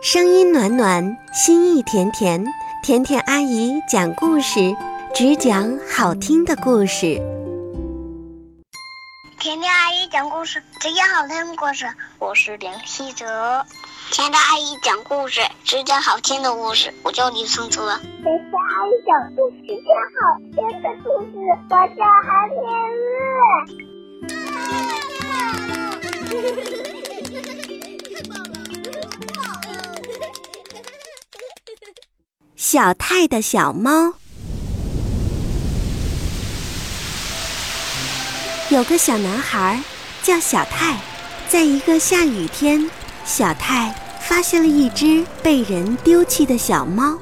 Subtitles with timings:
[0.00, 2.46] 声音暖暖，心意甜甜，
[2.84, 4.76] 甜甜阿姨讲故事，
[5.12, 7.20] 只讲好听的故事。
[9.40, 11.84] 甜甜阿姨讲故事，只讲好听的故事。
[12.20, 13.26] 我是梁希哲。
[14.12, 16.94] 甜甜阿姨讲故事，只讲好听的故事。
[17.02, 17.98] 我叫李松泽。
[17.98, 21.34] 甜甜阿姨讲故事，只讲好听的故事。
[21.70, 22.62] 我叫韩天
[26.94, 26.97] 日。
[32.58, 34.14] 小泰的小猫，
[38.68, 39.80] 有个小男孩
[40.24, 40.96] 叫小泰，
[41.48, 42.90] 在一个下雨天，
[43.24, 47.16] 小泰发现了一只被人丢弃的小猫。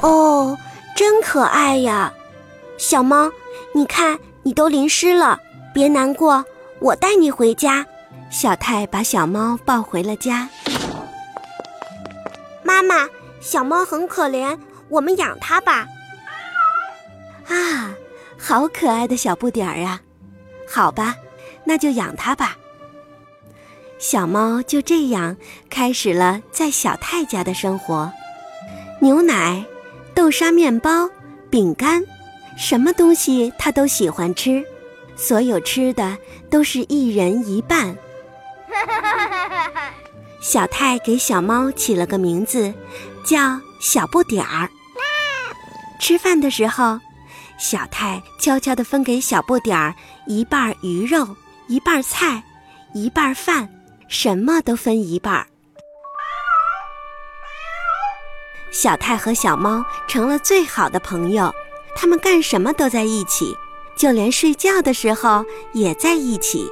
[0.00, 0.56] 哦，
[0.96, 2.10] 真可爱呀！
[2.78, 3.30] 小猫，
[3.74, 5.38] 你看你都淋湿了，
[5.74, 6.42] 别难过，
[6.80, 7.84] 我带你回家。
[8.30, 10.48] 小泰把小猫抱回了家。
[12.62, 13.06] 妈妈。
[13.50, 14.58] 小猫很可怜，
[14.90, 15.88] 我们养它吧。
[17.48, 17.94] 啊，
[18.38, 20.02] 好可爱的小不点儿啊！
[20.68, 21.16] 好吧，
[21.64, 22.58] 那就养它吧。
[23.98, 25.34] 小猫就这样
[25.70, 28.12] 开始了在小泰家的生活。
[29.00, 29.64] 牛奶、
[30.14, 31.08] 豆沙面包、
[31.48, 32.04] 饼干，
[32.58, 34.62] 什么东西它都喜欢吃。
[35.16, 36.18] 所有吃的
[36.50, 37.96] 都是一人一半。
[40.40, 42.72] 小泰给小猫起了个名字。
[43.28, 44.70] 叫小不点儿。
[46.00, 46.98] 吃饭的时候，
[47.58, 49.94] 小泰悄悄地分给小不点儿
[50.26, 52.42] 一半鱼肉，一半菜，
[52.94, 53.68] 一半饭，
[54.08, 55.46] 什么都分一半。
[58.70, 61.52] 小泰和小猫成了最好的朋友，
[61.94, 63.54] 他们干什么都在一起，
[63.94, 65.44] 就连睡觉的时候
[65.74, 66.66] 也在一起。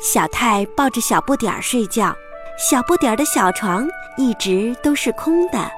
[0.00, 2.16] 小泰抱着小不点儿睡觉，
[2.58, 5.70] 小不点儿的小床一直都是空的。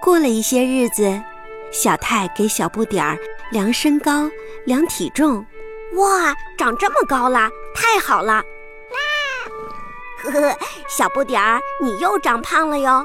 [0.00, 1.20] 过了一些日子，
[1.72, 3.18] 小泰给小不点儿
[3.50, 4.30] 量身高、
[4.64, 5.44] 量体重，
[5.96, 8.40] 哇，长这么高了，太好了！
[10.22, 10.56] 呵呵，
[10.88, 13.04] 小不点儿，你又长胖了哟。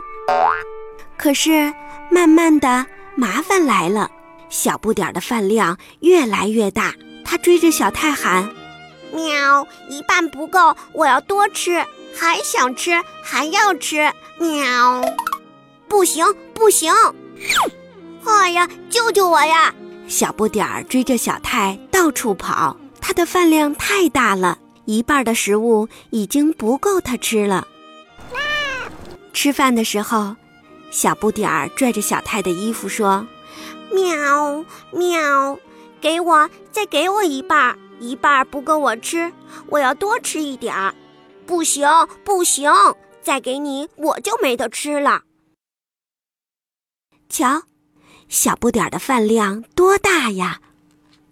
[1.17, 1.73] 可是
[2.11, 4.11] 慢慢的，麻烦来了，
[4.49, 6.93] 小不点儿的饭量越来越大，
[7.25, 8.47] 他追着小泰喊
[9.11, 11.83] ：“喵，一半不够，我要多吃，
[12.17, 12.91] 还想吃，
[13.23, 15.03] 还要吃，喵。”
[15.87, 16.91] 不行，不行！
[18.25, 19.73] 哎呀，救救我呀！
[20.07, 27.67] 小不点儿追着小泰到处跑，他的饭量太大了，一半的食物已经不够他吃了。
[29.31, 30.35] 吃饭的时候，
[30.91, 33.25] 小不点儿拽着小泰的衣服说
[33.93, 35.59] ：“喵喵，
[36.01, 39.31] 给我再给我一半，一半不够我吃，
[39.67, 40.93] 我要多吃一点儿。
[41.45, 41.87] 不行，
[42.23, 42.71] 不行，
[43.21, 45.23] 再给你我就没得吃了。”
[47.29, 47.63] 瞧，
[48.29, 50.59] 小不点儿的饭量多大呀！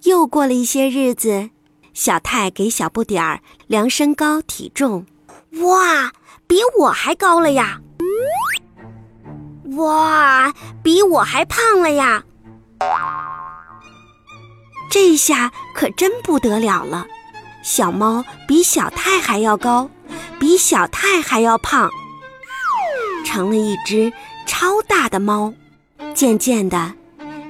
[0.03, 1.49] 又过了一些日子，
[1.93, 5.05] 小泰给小不点儿量身高体重，
[5.61, 6.11] 哇，
[6.45, 7.79] 比我还高了呀！
[9.77, 10.53] 哇，
[10.83, 12.23] 比我还胖了呀！
[14.91, 17.07] 这下可真不得了了，
[17.63, 19.89] 小猫比小泰还要高，
[20.43, 21.89] 比小泰还要胖，
[23.23, 24.11] 成了一只
[24.45, 25.53] 超大的猫。
[26.13, 26.93] 渐渐的，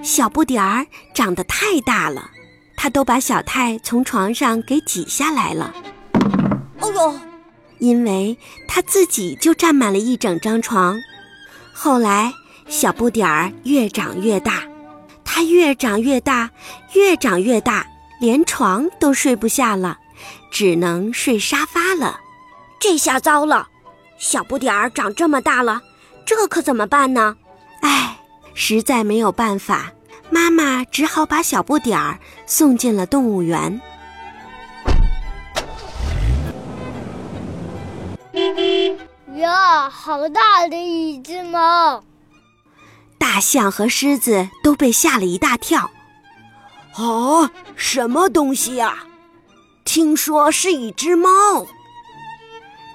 [0.04, 2.30] 小不点儿长得太大了，
[2.78, 5.74] 他都把小泰从床上给挤下来了。
[6.82, 7.20] 哦呦，
[7.80, 8.38] 因为
[8.68, 11.02] 他自己就占满了一整张床。
[11.74, 12.32] 后来，
[12.68, 14.62] 小不点儿越长越大，
[15.26, 16.52] 他越长越大，
[16.94, 17.88] 越长越大，
[18.22, 19.98] 连床都睡不下了，
[20.52, 22.20] 只能睡沙发了。
[22.84, 23.70] 这下糟了，
[24.18, 25.82] 小不点儿长这么大了，
[26.26, 27.38] 这可怎么办呢？
[27.80, 28.20] 唉。
[28.54, 29.94] 实在没有办法，
[30.30, 33.80] 妈妈只好把小不点儿送进了动物园。
[39.38, 42.04] 呀，好大的一只猫！
[43.18, 45.90] 大象和狮子都被吓了一大跳。
[46.96, 49.06] 啊，什么东西呀？
[49.86, 51.30] 听说是一只猫。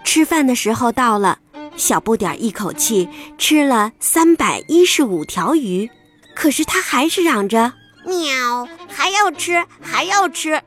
[0.08, 1.38] 吃饭的时候到了。
[1.76, 3.06] 小不点儿一口气
[3.36, 5.90] 吃了三百一十五条鱼，
[6.34, 7.74] 可是他还是嚷着
[8.08, 10.62] ：“喵，还要吃，还要吃，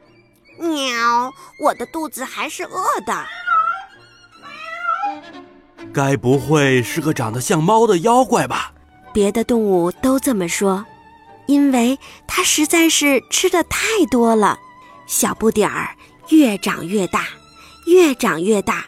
[0.59, 3.25] 喵，我的肚子还是饿的。”
[5.91, 8.71] 该不会是个长得像猫的妖怪吧？
[9.11, 10.85] 别的动物都这么说，
[11.47, 11.97] 因为
[12.27, 14.59] 它实在是吃的太多了。
[15.07, 15.95] 小不点儿
[16.29, 17.25] 越长越大，
[17.87, 18.85] 越长越大，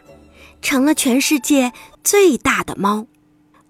[0.63, 1.71] 成了全世界。
[2.03, 3.05] 最大的猫，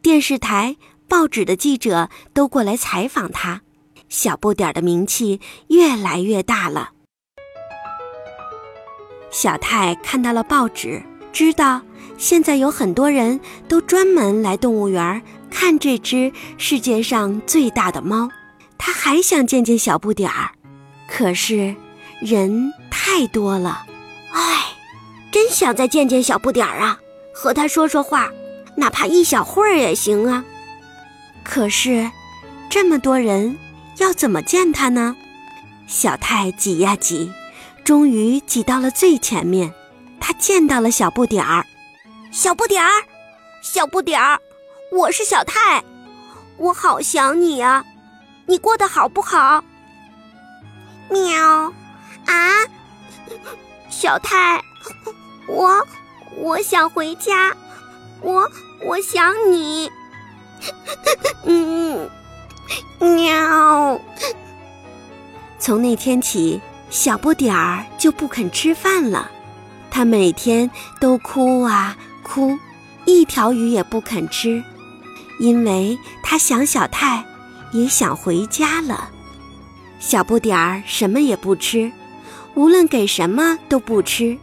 [0.01, 0.75] 电视台、
[1.07, 3.61] 报纸的记者都过来采访他，
[4.09, 6.93] 小不点儿的名气越来越大了。
[9.29, 11.81] 小泰看到了报纸，知道
[12.17, 18.29] 现在有很多人都专门来动物园看这只世界上最大的猫。
[18.79, 20.51] 他还想见见小不点儿，
[21.07, 21.75] 可是
[22.19, 23.85] 人太多了，
[24.31, 24.72] 唉，
[25.53, 27.00] 想再见见小不点儿啊，
[27.33, 28.29] 和他说说话。
[28.75, 30.44] 哪怕一小会儿也行啊。
[31.44, 32.09] 可是，
[32.69, 33.55] 这么多人，
[33.97, 35.15] 要怎么见他呢？
[35.85, 37.31] 小泰挤呀挤，
[37.83, 39.71] 终于挤到了最前面。
[40.19, 41.63] 他见到了小不点儿。
[42.31, 42.89] 小不点儿，
[43.61, 44.39] 小不点儿，
[44.91, 45.83] 我是小泰，
[46.57, 47.85] 我好想你啊！
[48.47, 49.63] 你过得好不好？
[51.09, 51.71] 喵，
[52.25, 52.50] 啊，
[53.89, 54.59] 小泰，
[55.47, 55.87] 我
[56.37, 57.55] 我想回家。
[58.21, 58.49] 我
[58.85, 59.91] 我想你，
[61.43, 62.09] 嗯，
[62.99, 63.99] 喵。
[65.59, 69.29] 从那天起，小不点儿就不肯吃饭了。
[69.91, 72.57] 他每天都哭啊哭，
[73.03, 74.63] 一条鱼也不肯吃，
[75.39, 77.25] 因为他想小泰，
[77.73, 79.09] 也想回家了。
[79.99, 81.91] 小不点儿什么也不吃，
[82.55, 84.37] 无论给什么都不吃。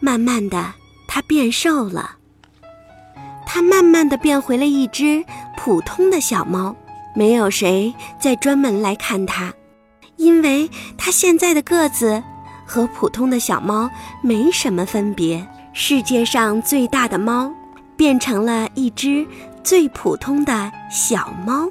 [0.00, 0.74] 慢慢的，
[1.06, 2.16] 他变瘦了。
[3.46, 5.24] 它慢慢的变回了一只
[5.56, 6.76] 普通的小猫，
[7.14, 9.52] 没有谁再专门来看它，
[10.16, 12.22] 因为它现在的个子
[12.66, 13.90] 和普通的小猫
[14.22, 15.46] 没什么分别。
[15.72, 17.52] 世界上最大的猫
[17.96, 19.26] 变成了一只
[19.62, 21.68] 最普通的小猫。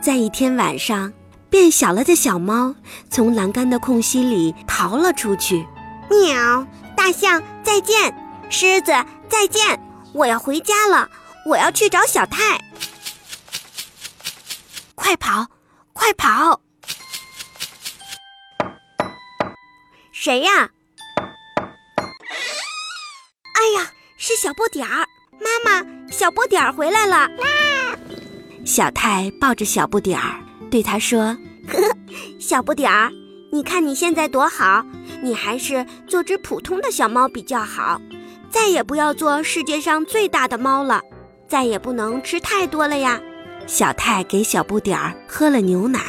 [0.00, 1.12] 在一天晚上，
[1.48, 2.74] 变小了的小猫
[3.10, 5.66] 从栏杆的空隙里逃了出去，
[6.10, 6.66] 喵。
[6.96, 8.12] 大象再见，
[8.48, 8.90] 狮子
[9.28, 9.78] 再见，
[10.14, 11.08] 我要回家了，
[11.44, 12.58] 我要去找小泰。
[14.94, 15.46] 快跑，
[15.92, 16.60] 快跑！
[20.10, 20.70] 谁呀？
[23.54, 25.06] 哎呀，是小不点儿！
[25.38, 27.28] 妈妈，小不点儿回来了。
[28.64, 30.40] 小泰抱着小不点儿，
[30.70, 31.36] 对他说
[31.68, 31.78] ：“呵
[32.38, 33.10] 小不点儿，
[33.52, 34.84] 你看你现在多好。”
[35.22, 38.00] 你还是做只普通的小猫比较好，
[38.50, 41.00] 再也不要做世界上最大的猫了，
[41.48, 43.18] 再也不能吃太多了呀。
[43.66, 46.00] 小泰给小不点儿喝了牛奶，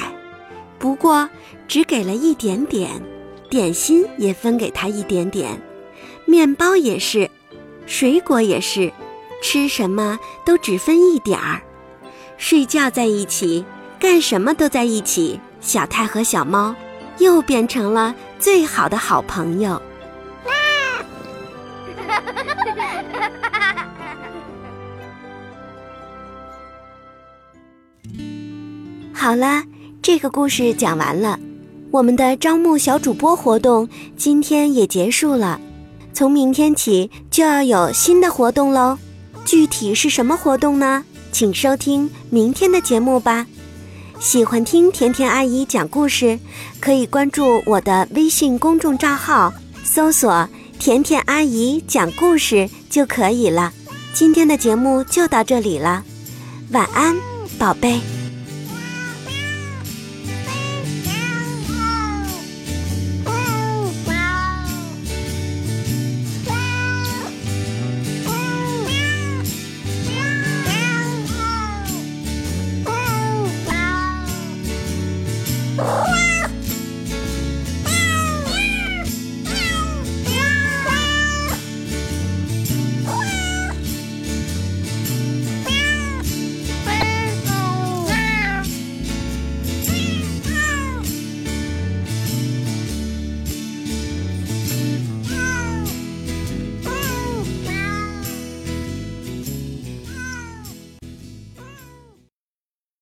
[0.77, 1.27] 不过
[1.67, 3.01] 只给了一点点，
[3.49, 5.59] 点心也分给他一点点，
[6.25, 7.31] 面包也是，
[7.85, 8.91] 水果也是，
[9.41, 11.61] 吃什么都只分一点儿。
[12.37, 13.65] 睡觉在一起，
[13.99, 15.39] 干什么都在一起。
[15.59, 16.73] 小泰和小猫
[17.17, 18.15] 又变成了。
[18.39, 19.81] 最好的好朋友。
[29.11, 29.63] 好了，
[30.01, 31.39] 这个故事讲完了，
[31.89, 35.59] 我们的招募小主播活动今天也结束了，
[36.13, 38.99] 从明天起就要有新的活动喽。
[39.43, 41.03] 具体是什么活动呢？
[41.31, 43.47] 请收听明天的节目吧。
[44.19, 46.39] 喜欢听甜甜阿姨讲故事，
[46.79, 49.53] 可以关注我的微信公众账号，
[49.83, 50.47] 搜索
[50.79, 53.71] “甜甜阿姨讲故事”就可以了。
[54.13, 56.03] 今天的节目就到这里了，
[56.71, 57.15] 晚安，
[57.59, 58.01] 宝贝。